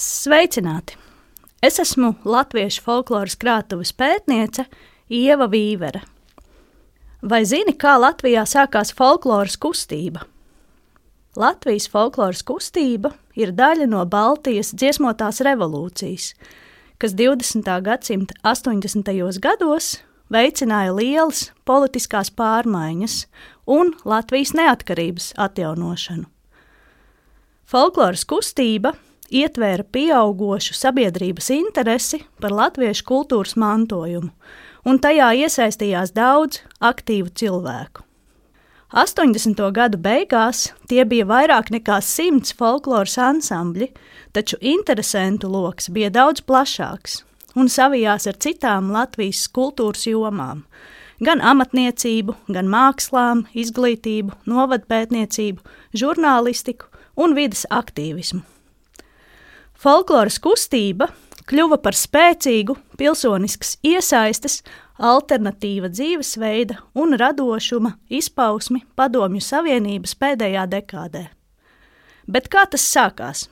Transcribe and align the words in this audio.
Sveicināti! 0.00 0.94
Es 1.60 1.74
esmu 1.82 2.14
Latviešu 2.24 2.80
folkloras 2.86 3.34
krātuves 3.36 3.90
pētniece 3.92 4.62
Ieva 5.12 5.44
Vīvere. 5.52 6.00
Vai 7.20 7.42
zini, 7.44 7.74
kā 7.76 7.98
Latvijā 8.00 8.46
sākās 8.48 8.94
folkloras 8.96 9.58
kustība? 9.60 10.22
Latvijas 11.36 11.90
folkloras 11.92 12.40
kustība 12.48 13.10
ir 13.36 13.52
daļa 13.58 13.90
no 13.92 14.06
Baltijas 14.08 14.72
dziesmotās 14.72 15.42
revolūcijas, 15.44 16.30
kas 16.96 17.18
20. 17.20 17.68
gadsimta 17.84 18.38
80. 18.54 19.12
gados 19.44 19.90
veicināja 20.32 20.96
lielas 20.96 21.50
politiskās 21.68 22.32
pārmaiņas 22.40 23.20
un 23.68 23.92
Latvijas 24.08 24.56
neatkarības 24.56 25.34
atjaunošanu. 25.36 26.24
Folkloras 27.68 28.24
kustība 28.24 28.96
ietvēra 29.30 29.86
pieaugušu 29.92 30.74
sabiedrības 30.74 31.50
interesi 31.54 32.22
par 32.42 32.54
latviešu 32.54 33.06
kultūras 33.06 33.56
mantojumu, 33.56 34.30
un 34.84 34.98
tajā 34.98 35.32
iesaistījās 35.44 36.14
daudz 36.16 36.62
aktīvu 36.80 37.32
cilvēku. 37.34 38.04
80. 38.90 39.60
gadu 39.70 40.00
beigās 40.02 40.72
tie 40.90 41.04
bija 41.06 41.28
vairāk 41.30 41.70
nekā 41.70 42.00
simts 42.02 42.50
folkloras 42.58 43.14
ansambļi, 43.22 43.92
taču 44.34 44.58
interesantu 44.60 45.50
lokus 45.50 45.92
bija 45.94 46.10
daudz 46.10 46.42
plašāks 46.42 47.20
un 47.54 47.70
savijās 47.70 48.26
ar 48.30 48.38
citām 48.42 48.90
Latvijas 48.94 49.46
kultūras 49.54 50.06
jomām- 50.10 50.64
gan 51.26 51.40
amatniecību, 51.40 52.34
gan 52.48 52.66
mākslām, 52.66 53.46
izglītību, 53.54 54.32
novadpētniecību, 54.46 55.58
žurnālistiku 55.94 56.86
un 57.16 57.34
vidas 57.34 57.66
aktīvismu. 57.70 58.42
Folkloras 59.80 60.34
kustība 60.44 61.06
kļuva 61.48 61.78
par 61.80 61.96
spēcīgu 61.96 62.74
pilsoniskas 63.00 63.78
iesaistes, 63.80 64.60
alternatīva 65.00 65.88
dzīvesveida 65.88 66.76
un 67.00 67.16
radošuma 67.16 67.96
izpausmi 68.12 68.84
Padomju 68.92 69.40
Savienības 69.40 70.12
pēdējā 70.20 70.68
dekādē. 70.74 71.32
Bet 72.28 72.52
kā 72.52 72.68
tas 72.68 72.84
sākās? 72.84 73.48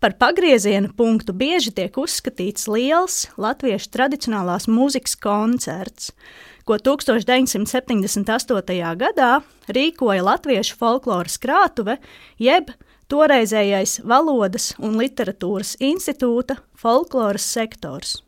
Par 0.00 0.16
pagrieziena 0.16 0.88
punktu 0.96 1.36
bieži 1.36 1.76
tiek 1.76 1.92
uzskatīts 2.00 2.64
liels 2.72 3.28
latviešu 3.36 3.92
tradicionālās 3.92 4.64
mūzikas 4.64 5.12
koncerts, 5.20 6.16
ko 6.64 6.80
1978. 6.80 8.96
gadā 8.96 9.44
rīkoja 9.68 10.24
Latviešu 10.24 10.80
folkloras 10.80 11.36
krātuve, 11.36 12.00
jeb 12.40 12.72
toreizējais 13.12 14.00
Valodas 14.08 14.72
un 14.78 14.98
literatūras 15.00 15.76
institūta 15.82 16.58
folkloras 16.78 17.46
sektors. 17.56 18.18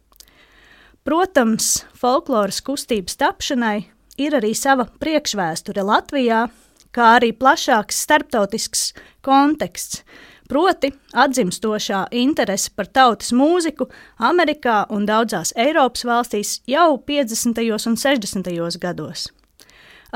Protams, 1.07 1.85
folkloras 1.95 2.61
kustības 2.67 3.19
tapšanai 3.21 3.87
ir 4.19 4.35
arī 4.35 4.53
sava 4.59 4.89
priekšvēsture 5.01 5.85
Latvijā, 5.87 6.47
kā 6.91 7.11
arī 7.19 7.31
plašāks 7.37 8.01
starptautisks 8.07 8.89
konteksts, 9.27 10.03
proti 10.51 10.93
atzimstošā 11.15 12.07
interese 12.17 12.73
par 12.75 12.89
tautas 12.89 13.33
mūziku 13.37 13.89
Amerikā 14.19 14.85
un 14.95 15.07
daudzās 15.07 15.53
Eiropas 15.57 16.07
valstīs 16.07 16.61
jau 16.67 16.97
50. 16.99 17.63
un 17.87 17.99
60. 17.99 18.79
gados. 18.83 19.29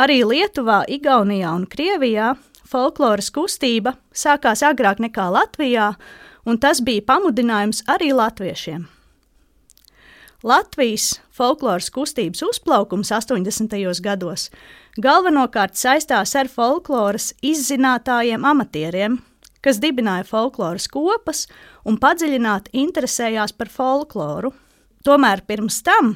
Arī 0.01 0.23
Lietuvā, 0.25 0.85
Igaunijā 0.89 1.51
un 1.55 1.67
Krievijā 1.69 2.35
folkloras 2.71 3.33
kustība 3.35 3.97
sākās 4.15 4.63
agrāk 4.67 5.03
nekā 5.03 5.27
Latvijā, 5.35 5.93
un 6.47 6.59
tas 6.63 6.81
bija 6.85 7.05
pamudinājums 7.07 7.85
arī 7.91 8.13
latviešiem. 8.17 8.87
Latvijas 10.41 11.19
folkloras 11.37 11.91
kustības 11.93 12.41
uzplaukums 12.47 13.11
80. 13.13 13.75
gados 14.01 14.49
galvenokārt 14.97 15.77
saistās 15.77 16.33
ar 16.35 16.49
folkloras 16.49 17.35
izzinātājiem 17.45 18.47
amatieriem, 18.49 19.19
kas 19.61 19.79
dibināja 19.83 20.25
folkloras 20.25 20.89
kopas 20.89 21.45
un 21.85 21.99
padziļināti 22.01 22.73
interesējās 22.83 23.53
par 23.53 23.69
folkloru. 23.69 24.55
Tomēr 25.05 25.45
pirms 25.47 25.83
tam, 25.85 26.15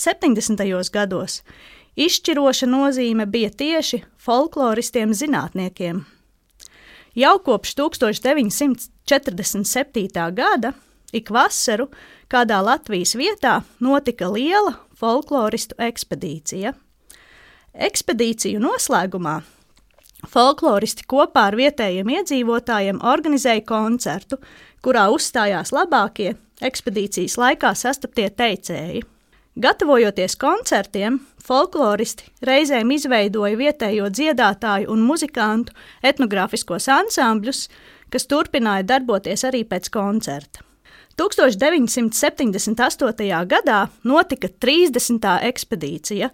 70. 0.00 0.64
gados, 0.92 1.42
Izšķiroša 1.98 2.68
nozīme 2.70 3.24
bija 3.26 3.50
tieši 3.50 4.04
folkloristiem 4.22 5.10
zinātniekiem. 5.18 6.04
Jau 7.18 7.32
kopš 7.42 7.74
1947. 7.80 10.30
gada 10.36 10.70
ik 11.12 11.30
vasaru 11.34 11.88
kādā 12.30 12.62
Latvijas 12.62 13.16
vietā 13.18 13.66
notika 13.82 14.30
liela 14.30 14.78
folkloristu 14.94 15.74
ekspedīcija. 15.88 16.70
Ekspedīciju 17.74 18.62
noslēgumā 18.62 19.42
folkloristi 20.30 21.02
kopā 21.10 21.50
ar 21.50 21.58
vietējiem 21.58 22.06
iedzīvotājiem 22.14 23.02
organizēja 23.02 23.66
koncertu, 23.66 24.38
kurā 24.86 25.10
uzstājās 25.10 25.74
labākie 25.74 26.38
ekspedīcijas 26.62 27.34
laikā 27.42 27.74
sastaptie 27.74 28.30
teicēji. 28.30 29.17
Gatavojoties 29.58 30.36
koncertiem, 30.38 31.16
folkloristi 31.42 32.28
reizēm 32.46 32.92
izveidoja 32.94 33.56
vietējo 33.58 34.06
dziedātāju 34.14 34.86
un 34.94 35.00
muzikantu 35.02 35.74
etnogrāfiskos 36.06 36.86
ansambļus, 36.94 37.64
kas 38.06 38.30
turpināja 38.30 38.86
darboties 38.86 39.42
arī 39.48 39.64
pēc 39.66 39.90
koncerta. 39.90 40.62
1978. 41.18 43.34
gadā 43.50 43.90
notika 44.06 44.46
30. 44.62 45.26
ekspedīcija, 45.50 46.30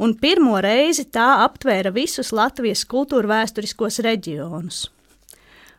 un 0.00 0.16
pirmo 0.16 0.56
reizi 0.64 1.04
tā 1.12 1.44
aptvēra 1.44 1.92
visus 1.92 2.32
Latvijas 2.32 2.88
kultūrvēturiskos 2.88 4.00
reģionus. 4.06 4.88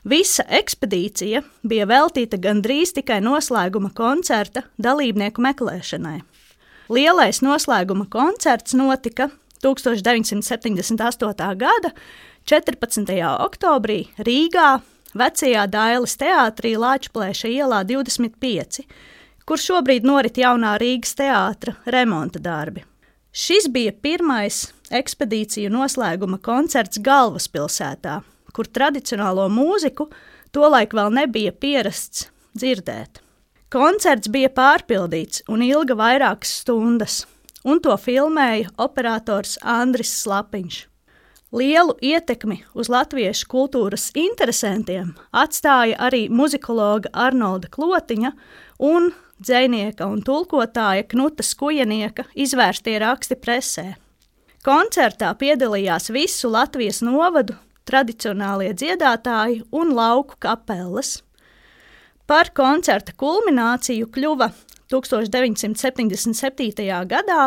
Visa 0.06 0.46
ekspedīcija 0.46 1.42
bija 1.66 1.90
veltīta 1.90 2.38
gandrīz 2.38 2.94
tikai 3.00 3.18
noslēguma 3.26 3.90
koncerta 3.98 4.62
dalībnieku 4.78 5.42
meklēšanai. 5.42 6.22
Lielais 6.92 7.40
noslēguma 7.40 8.10
koncerts 8.12 8.74
notika 8.76 9.30
1978. 9.64 11.56
gada 11.56 11.92
14. 12.44 13.14
oktobrī 13.40 14.10
Rīgā, 14.20 14.82
Vecajā 15.16 15.64
Dailas 15.72 16.18
teātrī 16.20 16.74
Lāčplēša 16.76 17.48
ielā 17.54 17.84
25, 17.88 18.84
kur 19.48 19.64
šobrīd 19.64 20.04
norit 20.04 20.42
jaunā 20.44 20.76
Rīgas 20.82 21.16
teātra 21.16 21.78
remonta 21.88 22.44
darbi. 22.44 22.84
Šis 23.32 23.72
bija 23.72 23.96
pirmais 23.96 24.66
ekspedīciju 24.92 25.72
noslēguma 25.72 26.42
koncerts 26.44 27.00
galvaspilsētā, 27.00 28.20
kur 28.52 28.68
tradicionālo 28.68 29.48
mūziku 29.50 30.12
tolaik 30.52 30.92
vēl 30.94 31.16
nebija 31.16 31.56
pierasts 31.56 32.28
dzirdēt. 32.52 33.23
Koncerts 33.74 34.30
bija 34.30 34.52
pārpildīts 34.54 35.42
un 35.50 35.64
ilga 35.66 35.96
vairākas 35.98 36.52
stundas, 36.60 37.24
un 37.66 37.80
to 37.82 37.96
filmēja 37.98 38.70
operators 38.78 39.56
Andris 39.66 40.12
Slapiņš. 40.20 40.76
Lielu 41.58 41.96
ietekmi 42.06 42.60
uz 42.78 42.92
latviešu 42.94 43.50
kultūras 43.50 44.12
interesantiem 44.14 45.16
atstāja 45.42 45.98
arī 46.06 46.28
muzikologa 46.30 47.10
Arnolda 47.26 47.72
Klotiņa 47.74 48.34
un 48.86 49.10
dzinieka 49.42 50.06
un 50.06 50.22
tulkotāja 50.22 51.10
Knuta 51.10 51.42
Skujanieka 51.42 52.28
izvērstie 52.38 53.00
raksti 53.02 53.42
presē. 53.42 53.88
Koncertā 54.62 55.34
piedalījās 55.34 56.14
visu 56.14 56.54
Latvijas 56.54 57.02
novadu 57.02 57.58
tradicionālie 57.90 58.70
dziedātāji 58.78 59.64
un 59.74 59.98
lauku 59.98 60.38
kapeles. 60.38 61.24
Par 62.34 62.50
koncerta 62.58 63.14
kulmināciju 63.14 64.08
kļuva 64.10 64.48
1977. 64.90 66.88
gadā 67.12 67.44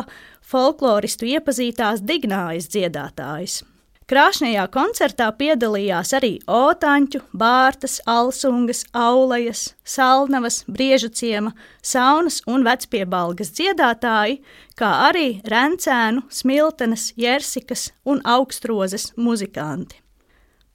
folkloristu 0.46 1.26
iepazītās 1.26 2.04
Dignājas 2.06 2.70
dziedātājs. 2.70 3.64
Krāšņajā 4.06 4.68
koncertā 4.70 5.26
piedalījās 5.40 6.14
arī 6.20 6.38
Otāņu, 6.46 7.24
Bārtas, 7.34 7.98
Alsungas, 8.06 8.86
Aulejas, 8.94 9.74
Salnavas, 9.82 10.62
Briežuciema, 10.70 11.50
Saunas 11.82 12.38
un 12.46 12.62
Vecpiebalgas 12.70 13.50
dziedātāji, 13.58 14.38
kā 14.78 14.94
arī 15.10 15.42
Rencēnu, 15.50 16.28
Smiltenes, 16.30 17.10
Jersikas 17.18 17.90
un 18.06 18.22
Augstrozes 18.22 19.10
muzikanti. 19.18 20.05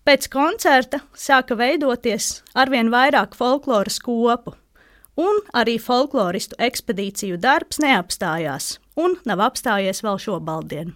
Pēc 0.01 0.25
koncerta 0.33 0.97
sāka 1.13 1.53
veidoties 1.53 2.39
arvien 2.57 2.89
vairāk 2.89 3.35
folkloras 3.37 3.99
kopu, 4.01 4.55
un 5.21 5.41
arī 5.53 5.75
folkloristu 5.77 6.57
ekspedīciju 6.57 7.37
darbs 7.41 7.77
neapstājās 7.83 8.71
un 8.97 9.19
nav 9.29 9.43
apstājies 9.51 10.01
vēl 10.01 10.17
šobaldien. 10.25 10.95